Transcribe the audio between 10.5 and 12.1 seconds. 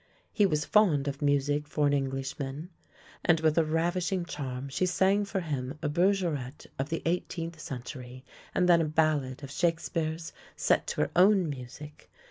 set to her own music.